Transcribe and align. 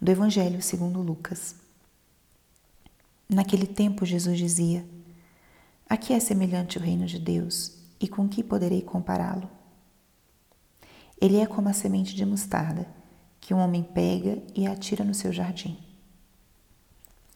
do 0.00 0.10
Evangelho 0.12 0.62
segundo 0.62 1.02
Lucas. 1.02 1.56
Naquele 3.28 3.66
tempo, 3.66 4.06
Jesus 4.06 4.38
dizia: 4.38 4.86
A 5.88 5.96
que 5.96 6.12
é 6.12 6.20
semelhante 6.20 6.78
o 6.78 6.80
reino 6.80 7.04
de 7.04 7.18
Deus 7.18 7.72
e 8.00 8.06
com 8.06 8.28
que 8.28 8.42
poderei 8.42 8.80
compará-lo? 8.80 9.50
Ele 11.20 11.38
é 11.38 11.46
como 11.46 11.68
a 11.68 11.72
semente 11.72 12.14
de 12.14 12.24
mostarda 12.24 12.86
que 13.40 13.52
um 13.52 13.58
homem 13.58 13.82
pega 13.82 14.40
e 14.54 14.66
atira 14.66 15.04
no 15.04 15.14
seu 15.14 15.32
jardim. 15.32 15.76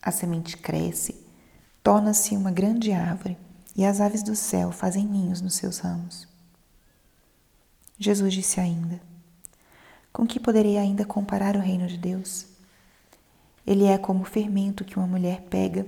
A 0.00 0.12
semente 0.12 0.56
cresce, 0.56 1.16
torna-se 1.82 2.36
uma 2.36 2.52
grande 2.52 2.92
árvore 2.92 3.36
e 3.74 3.84
as 3.84 4.00
aves 4.00 4.22
do 4.22 4.36
céu 4.36 4.70
fazem 4.70 5.04
ninhos 5.04 5.40
nos 5.40 5.54
seus 5.54 5.78
ramos. 5.78 6.28
Jesus 7.98 8.32
disse 8.32 8.60
ainda: 8.60 9.00
Com 10.12 10.26
que 10.26 10.38
poderei 10.38 10.78
ainda 10.78 11.04
comparar 11.04 11.56
o 11.56 11.60
reino 11.60 11.88
de 11.88 11.98
Deus? 11.98 12.51
Ele 13.66 13.84
é 13.84 13.96
como 13.96 14.22
o 14.22 14.26
fermento 14.26 14.84
que 14.84 14.96
uma 14.96 15.06
mulher 15.06 15.42
pega 15.42 15.86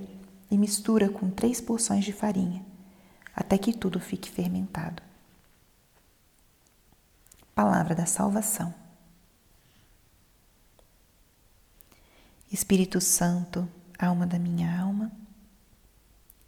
e 0.49 0.57
mistura 0.57 1.09
com 1.09 1.29
três 1.29 1.59
porções 1.59 2.05
de 2.05 2.13
farinha, 2.13 2.65
até 3.35 3.57
que 3.57 3.73
tudo 3.73 3.99
fique 3.99 4.29
fermentado. 4.29 5.03
Palavra 7.53 7.95
da 7.95 8.05
salvação. 8.05 8.73
Espírito 12.51 13.01
Santo, 13.01 13.67
alma 13.99 14.25
da 14.25 14.39
minha 14.39 14.79
alma, 14.79 15.11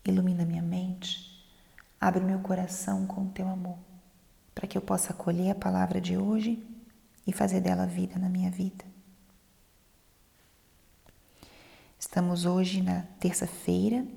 ilumina 0.05 0.45
minha 0.45 0.61
mente, 0.61 1.45
abre 1.99 2.23
meu 2.23 2.39
coração 2.39 3.05
com 3.05 3.23
o 3.23 3.29
teu 3.29 3.47
amor, 3.47 3.77
para 4.55 4.67
que 4.67 4.77
eu 4.77 4.81
possa 4.81 5.11
acolher 5.11 5.51
a 5.51 5.55
palavra 5.55 5.99
de 5.99 6.17
hoje 6.17 6.65
e 7.25 7.33
fazer 7.33 7.59
dela 7.59 7.85
vida 7.85 8.17
na 8.17 8.29
minha 8.29 8.49
vida. 8.49 8.85
Estamos 12.07 12.45
hoje 12.45 12.81
na 12.81 13.01
terça-feira 13.19 14.07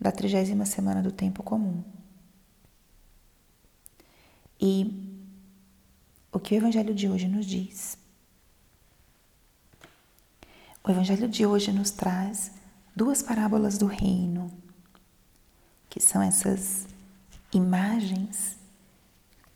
da 0.00 0.12
trigésima 0.12 0.64
semana 0.64 1.02
do 1.02 1.10
tempo 1.10 1.42
comum. 1.42 1.82
E 4.58 5.28
o 6.30 6.38
que 6.38 6.54
o 6.54 6.56
Evangelho 6.56 6.94
de 6.94 7.08
hoje 7.08 7.26
nos 7.26 7.44
diz? 7.44 7.98
O 10.84 10.92
Evangelho 10.92 11.28
de 11.28 11.44
hoje 11.44 11.72
nos 11.72 11.90
traz 11.90 12.52
duas 12.94 13.20
parábolas 13.20 13.76
do 13.78 13.86
reino, 13.86 14.48
que 15.90 15.98
são 15.98 16.22
essas 16.22 16.86
imagens 17.52 18.56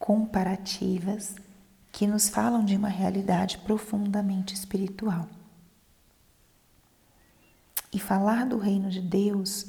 comparativas 0.01 1.37
que 1.93 2.09
nos 2.09 2.29
falam 2.29 2.65
de 2.65 2.75
uma 2.75 2.89
realidade 2.89 3.57
profundamente 3.59 4.53
espiritual. 4.53 5.29
E 7.93 7.99
falar 7.99 8.47
do 8.47 8.59
reino 8.59 8.91
de 8.91 9.01
Deus 9.01 9.67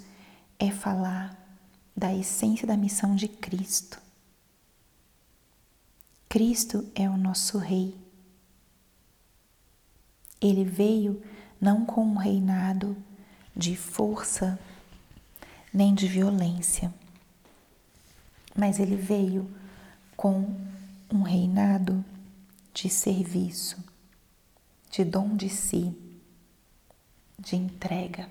é 0.57 0.71
falar 0.71 1.37
da 1.95 2.13
essência 2.13 2.67
da 2.67 2.75
missão 2.75 3.15
de 3.15 3.27
Cristo. 3.27 4.01
Cristo 6.27 6.89
é 6.93 7.09
o 7.09 7.17
nosso 7.17 7.57
Rei. 7.57 7.97
Ele 10.41 10.63
veio 10.63 11.21
não 11.59 11.85
com 11.85 12.03
um 12.03 12.15
reinado 12.15 12.95
de 13.55 13.75
força 13.75 14.59
nem 15.73 15.93
de 15.93 16.07
violência, 16.07 16.93
mas 18.55 18.79
ele 18.79 18.95
veio 18.95 19.49
com 20.15 20.55
um 21.11 21.21
reinado 21.21 22.03
de 22.73 22.89
serviço, 22.89 23.83
de 24.89 25.03
dom 25.03 25.35
de 25.35 25.49
si 25.49 25.95
de 27.39 27.55
entrega. 27.55 28.29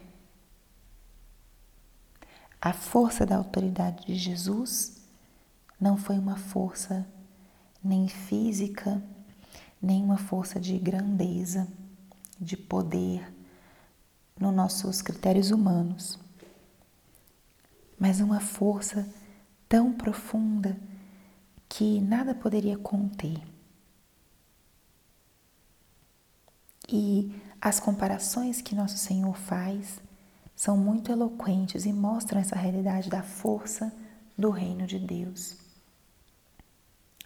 A 2.60 2.72
força 2.72 3.24
da 3.24 3.36
autoridade 3.36 4.06
de 4.06 4.14
Jesus 4.14 5.00
não 5.80 5.96
foi 5.96 6.18
uma 6.18 6.36
força 6.36 7.06
nem 7.82 8.08
física, 8.08 9.02
nem 9.80 10.02
uma 10.02 10.18
força 10.18 10.58
de 10.60 10.76
grandeza, 10.78 11.68
de 12.38 12.56
poder 12.56 13.32
nos 14.38 14.54
nossos 14.54 15.00
critérios 15.00 15.50
humanos, 15.50 16.18
mas 17.98 18.20
uma 18.20 18.40
força 18.40 19.08
tão 19.68 19.92
profunda 19.92 20.78
que 21.68 22.00
nada 22.00 22.34
poderia 22.34 22.78
conter. 22.78 23.40
E 26.88 27.30
as 27.60 27.80
comparações 27.80 28.60
que 28.60 28.74
nosso 28.74 28.98
Senhor 28.98 29.36
faz 29.36 30.00
são 30.54 30.76
muito 30.76 31.12
eloquentes 31.12 31.86
e 31.86 31.92
mostram 31.92 32.40
essa 32.40 32.56
realidade 32.56 33.08
da 33.08 33.22
força 33.22 33.92
do 34.36 34.50
reino 34.50 34.86
de 34.86 34.98
Deus. 34.98 35.56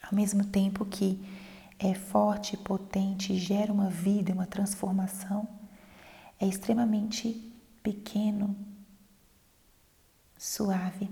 Ao 0.03 0.15
mesmo 0.15 0.45
tempo 0.45 0.85
que 0.85 1.23
é 1.79 1.95
forte, 1.95 2.57
potente, 2.57 3.37
gera 3.37 3.73
uma 3.73 3.89
vida, 3.89 4.33
uma 4.33 4.47
transformação, 4.47 5.49
é 6.39 6.47
extremamente 6.47 7.53
pequeno, 7.83 8.57
suave, 10.37 11.09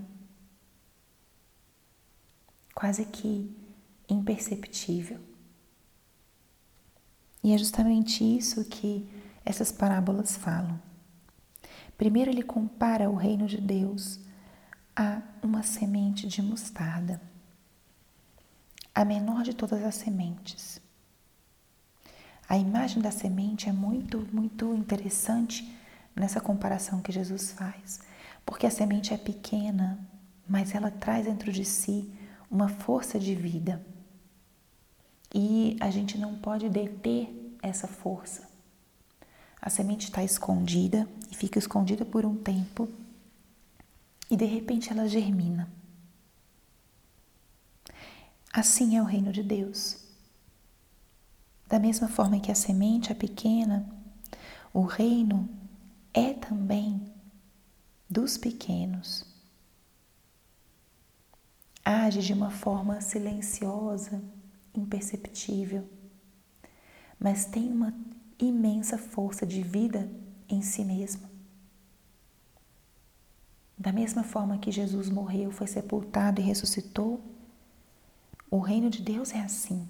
quase 2.73 3.05
que 3.05 3.55
imperceptível. 4.09 5.30
E 7.43 7.53
é 7.53 7.57
justamente 7.57 8.23
isso 8.23 8.63
que 8.65 9.09
essas 9.43 9.71
parábolas 9.71 10.35
falam. 10.35 10.79
Primeiro, 11.97 12.31
ele 12.31 12.43
compara 12.43 13.09
o 13.09 13.15
reino 13.15 13.47
de 13.47 13.59
Deus 13.59 14.19
a 14.95 15.21
uma 15.41 15.63
semente 15.63 16.27
de 16.27 16.41
mostarda, 16.41 17.21
a 18.93 19.05
menor 19.05 19.43
de 19.43 19.53
todas 19.53 19.83
as 19.83 19.95
sementes. 19.95 20.81
A 22.47 22.57
imagem 22.57 23.01
da 23.01 23.11
semente 23.11 23.69
é 23.69 23.71
muito, 23.71 24.27
muito 24.31 24.75
interessante 24.75 25.73
nessa 26.15 26.41
comparação 26.41 27.01
que 27.01 27.11
Jesus 27.11 27.51
faz, 27.51 28.01
porque 28.45 28.65
a 28.67 28.71
semente 28.71 29.13
é 29.13 29.17
pequena, 29.17 29.99
mas 30.47 30.75
ela 30.75 30.91
traz 30.91 31.25
dentro 31.25 31.51
de 31.51 31.63
si 31.63 32.11
uma 32.49 32.67
força 32.67 33.17
de 33.17 33.33
vida. 33.33 33.85
E 35.33 35.77
a 35.79 35.89
gente 35.89 36.17
não 36.17 36.35
pode 36.35 36.69
deter 36.69 37.29
essa 37.61 37.87
força. 37.87 38.49
A 39.61 39.69
semente 39.69 40.05
está 40.05 40.23
escondida 40.23 41.07
e 41.31 41.35
fica 41.35 41.59
escondida 41.59 42.03
por 42.03 42.25
um 42.25 42.35
tempo 42.35 42.89
e 44.29 44.35
de 44.35 44.45
repente 44.45 44.91
ela 44.91 45.07
germina. 45.07 45.71
Assim 48.51 48.97
é 48.97 49.01
o 49.01 49.05
reino 49.05 49.31
de 49.31 49.43
Deus. 49.43 49.97
Da 51.67 51.79
mesma 51.79 52.09
forma 52.09 52.39
que 52.39 52.51
a 52.51 52.55
semente 52.55 53.11
é 53.11 53.15
pequena, 53.15 53.87
o 54.73 54.81
reino 54.81 55.49
é 56.13 56.33
também 56.33 57.13
dos 58.09 58.37
pequenos. 58.37 59.25
Age 61.85 62.21
de 62.21 62.33
uma 62.33 62.51
forma 62.51 62.99
silenciosa 62.99 64.21
imperceptível, 64.73 65.87
mas 67.19 67.45
tem 67.45 67.71
uma 67.71 67.93
imensa 68.39 68.97
força 68.97 69.45
de 69.45 69.61
vida 69.61 70.09
em 70.49 70.61
si 70.61 70.83
mesmo. 70.83 71.29
Da 73.77 73.91
mesma 73.91 74.23
forma 74.23 74.57
que 74.57 74.71
Jesus 74.71 75.09
morreu, 75.09 75.51
foi 75.51 75.67
sepultado 75.67 76.39
e 76.39 76.43
ressuscitou, 76.43 77.21
o 78.49 78.59
reino 78.59 78.89
de 78.89 79.01
Deus 79.01 79.33
é 79.33 79.39
assim. 79.39 79.87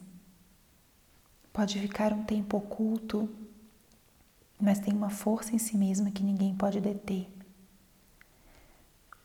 Pode 1.52 1.80
ficar 1.80 2.14
um 2.14 2.24
tempo 2.24 2.58
oculto, 2.58 3.30
mas 4.60 4.80
tem 4.80 4.94
uma 4.94 5.10
força 5.10 5.56
em 5.56 5.58
si 5.58 5.76
mesma 5.76 6.12
que 6.12 6.24
ninguém 6.24 6.56
pode 6.56 6.80
deter. 6.80 7.28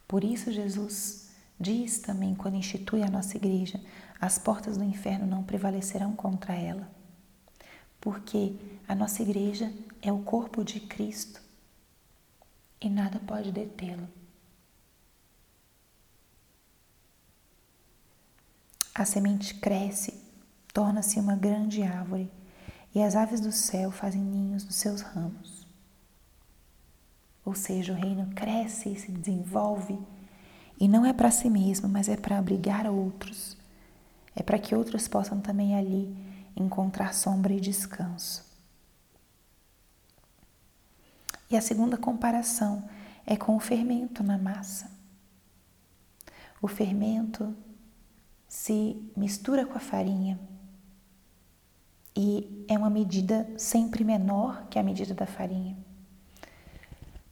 Por 0.08 0.24
isso, 0.24 0.50
Jesus 0.50 1.25
diz 1.58 1.98
também, 1.98 2.34
quando 2.34 2.56
institui 2.56 3.02
a 3.02 3.10
nossa 3.10 3.36
igreja, 3.36 3.80
as 4.20 4.38
portas 4.38 4.76
do 4.76 4.84
inferno 4.84 5.26
não 5.26 5.42
prevalecerão 5.42 6.14
contra 6.14 6.54
ela, 6.54 6.90
porque 8.00 8.56
a 8.86 8.94
nossa 8.94 9.22
igreja 9.22 9.72
é 10.00 10.12
o 10.12 10.22
corpo 10.22 10.64
de 10.64 10.80
Cristo 10.80 11.40
e 12.80 12.88
nada 12.88 13.18
pode 13.20 13.52
detê-lo. 13.52 14.08
A 18.94 19.04
semente 19.04 19.54
cresce, 19.54 20.14
torna-se 20.72 21.20
uma 21.20 21.36
grande 21.36 21.82
árvore 21.82 22.30
e 22.94 23.02
as 23.02 23.14
aves 23.14 23.40
do 23.40 23.52
céu 23.52 23.90
fazem 23.90 24.22
ninhos 24.22 24.64
nos 24.64 24.76
seus 24.76 25.02
ramos. 25.02 25.66
Ou 27.44 27.54
seja, 27.54 27.92
o 27.92 27.96
reino 27.96 28.34
cresce 28.34 28.88
e 28.88 28.98
se 28.98 29.12
desenvolve 29.12 29.98
e 30.78 30.88
não 30.88 31.04
é 31.06 31.12
para 31.12 31.30
si 31.30 31.48
mesmo, 31.48 31.88
mas 31.88 32.08
é 32.08 32.16
para 32.16 32.38
abrigar 32.38 32.86
outros 32.86 33.56
é 34.36 34.42
para 34.42 34.58
que 34.58 34.74
outros 34.74 35.08
possam 35.08 35.40
também 35.40 35.74
ali 35.74 36.14
encontrar 36.54 37.14
sombra 37.14 37.54
e 37.54 37.60
descanso. 37.60 38.44
E 41.50 41.56
a 41.56 41.60
segunda 41.62 41.96
comparação 41.96 42.86
é 43.24 43.34
com 43.34 43.56
o 43.56 43.60
fermento 43.60 44.22
na 44.22 44.36
massa. 44.36 44.90
O 46.60 46.68
fermento 46.68 47.56
se 48.46 49.10
mistura 49.16 49.64
com 49.64 49.76
a 49.76 49.80
farinha 49.80 50.38
e 52.14 52.64
é 52.68 52.76
uma 52.76 52.90
medida 52.90 53.48
sempre 53.56 54.04
menor 54.04 54.66
que 54.68 54.78
a 54.78 54.82
medida 54.82 55.14
da 55.14 55.26
farinha. 55.26 55.76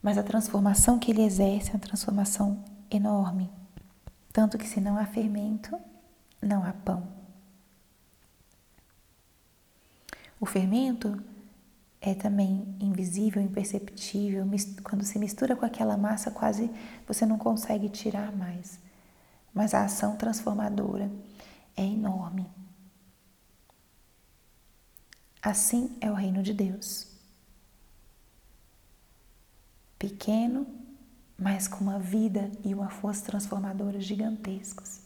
Mas 0.03 0.17
a 0.17 0.23
transformação 0.23 0.99
que 0.99 1.11
ele 1.11 1.23
exerce 1.23 1.71
é 1.71 1.75
uma 1.75 1.81
transformação 1.81 2.63
enorme. 2.97 3.51
Tanto 4.33 4.59
que 4.59 4.67
se 4.67 4.81
não 4.81 4.99
há 4.99 5.07
fermento, 5.07 5.79
não 6.43 6.65
há 6.65 6.73
pão. 6.73 7.07
O 10.41 10.47
fermento 10.47 11.23
é 12.01 12.15
também 12.15 12.77
invisível, 12.81 13.41
imperceptível, 13.41 14.45
quando 14.83 15.05
se 15.05 15.19
mistura 15.19 15.57
com 15.57 15.65
aquela 15.65 15.97
massa, 15.97 16.31
quase 16.31 16.71
você 17.07 17.25
não 17.25 17.39
consegue 17.39 17.89
tirar 17.89 18.31
mais. 18.31 18.79
Mas 19.55 19.73
a 19.73 19.85
ação 19.85 20.17
transformadora 20.17 21.11
é 21.77 21.83
enorme. 21.83 22.47
Assim 25.41 25.97
é 26.01 26.11
o 26.11 26.15
reino 26.15 26.43
de 26.43 26.53
Deus. 26.53 27.07
Pequeno, 29.99 30.67
mas 31.39 31.67
com 31.67 31.85
uma 31.85 31.99
vida 31.99 32.51
e 32.65 32.73
uma 32.73 32.91
força 32.91 33.25
transformadora 33.25 34.01
gigantescos. 34.01 35.01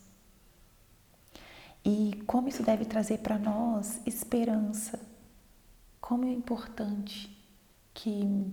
E 1.85 2.23
como 2.27 2.49
isso 2.49 2.63
deve 2.63 2.85
trazer 2.85 3.19
para 3.19 3.39
nós 3.39 4.01
esperança, 4.05 5.01
como 6.01 6.25
é 6.25 6.33
importante 6.33 7.35
que 7.95 8.47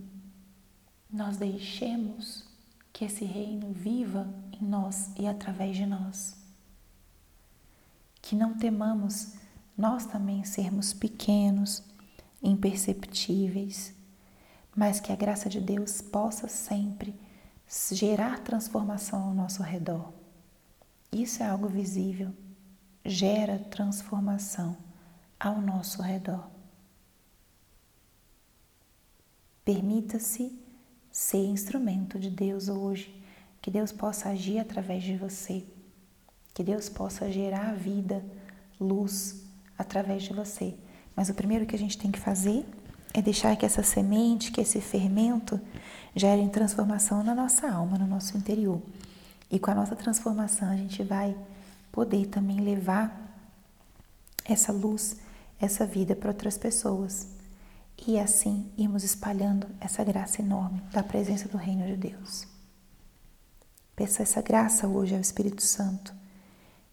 nós 1.10 1.36
deixemos 1.36 2.44
que 2.92 3.04
esse 3.04 3.24
reino 3.24 3.72
viva 3.72 4.26
em 4.52 4.64
nós 4.64 5.10
e 5.18 5.26
através 5.26 5.76
de 5.76 5.84
nós. 5.84 6.36
Que 8.22 8.34
não 8.34 8.54
temamos 8.54 9.34
nós 9.76 10.06
também 10.06 10.42
sermos 10.44 10.94
pequenos, 10.94 11.82
imperceptíveis, 12.42 13.94
mas 14.74 14.98
que 14.98 15.12
a 15.12 15.16
graça 15.16 15.48
de 15.48 15.60
Deus 15.60 16.00
possa 16.00 16.48
sempre 16.48 17.14
gerar 17.68 18.40
transformação 18.40 19.24
ao 19.24 19.34
nosso 19.34 19.62
redor. 19.62 20.12
Isso 21.12 21.42
é 21.42 21.46
algo 21.46 21.68
visível, 21.68 22.32
gera 23.04 23.58
transformação 23.58 24.76
ao 25.38 25.60
nosso 25.60 26.02
redor. 26.02 26.48
Permita-se 29.64 30.56
ser 31.10 31.44
instrumento 31.44 32.18
de 32.18 32.30
Deus 32.30 32.68
hoje, 32.68 33.22
que 33.60 33.70
Deus 33.70 33.90
possa 33.90 34.28
agir 34.28 34.58
através 34.58 35.02
de 35.02 35.16
você, 35.16 35.64
que 36.54 36.62
Deus 36.62 36.88
possa 36.88 37.32
gerar 37.32 37.74
vida, 37.74 38.24
luz 38.78 39.44
através 39.76 40.22
de 40.22 40.32
você. 40.32 40.76
Mas 41.16 41.28
o 41.28 41.34
primeiro 41.34 41.66
que 41.66 41.74
a 41.74 41.78
gente 41.78 41.98
tem 41.98 42.12
que 42.12 42.20
fazer 42.20 42.64
é 43.14 43.22
deixar 43.22 43.56
que 43.56 43.64
essa 43.64 43.82
semente, 43.82 44.52
que 44.52 44.60
esse 44.60 44.80
fermento 44.80 45.60
gere 46.14 46.48
transformação 46.48 47.22
na 47.22 47.34
nossa 47.34 47.70
alma, 47.70 47.98
no 47.98 48.06
nosso 48.06 48.36
interior. 48.36 48.80
E 49.50 49.58
com 49.58 49.70
a 49.70 49.74
nossa 49.74 49.94
transformação 49.94 50.70
a 50.70 50.76
gente 50.76 51.02
vai 51.02 51.36
poder 51.92 52.26
também 52.26 52.60
levar 52.60 53.26
essa 54.44 54.72
luz, 54.72 55.16
essa 55.58 55.86
vida 55.86 56.14
para 56.14 56.30
outras 56.30 56.58
pessoas 56.58 57.28
e 58.06 58.18
assim 58.18 58.70
irmos 58.76 59.04
espalhando 59.04 59.66
essa 59.80 60.04
graça 60.04 60.42
enorme 60.42 60.82
da 60.92 61.02
presença 61.02 61.48
do 61.48 61.56
Reino 61.56 61.86
de 61.86 61.96
Deus. 61.96 62.46
Peça 63.94 64.22
essa 64.22 64.42
graça 64.42 64.86
hoje 64.86 65.14
ao 65.14 65.20
Espírito 65.20 65.62
Santo, 65.62 66.14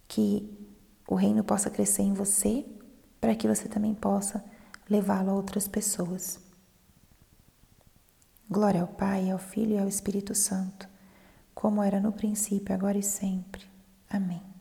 que 0.07 0.49
o 1.07 1.15
reino 1.15 1.43
possa 1.43 1.69
crescer 1.69 2.03
em 2.03 2.13
você, 2.13 2.65
para 3.19 3.35
que 3.35 3.47
você 3.47 3.67
também 3.67 3.93
possa 3.93 4.43
levá-lo 4.89 5.31
a 5.31 5.33
outras 5.33 5.67
pessoas. 5.67 6.39
Glória 8.49 8.81
ao 8.81 8.87
Pai, 8.87 9.31
ao 9.31 9.39
Filho 9.39 9.73
e 9.73 9.79
ao 9.79 9.87
Espírito 9.87 10.35
Santo, 10.35 10.87
como 11.55 11.81
era 11.81 11.99
no 11.99 12.11
princípio, 12.11 12.73
agora 12.75 12.97
e 12.97 13.03
sempre. 13.03 13.65
Amém. 14.09 14.52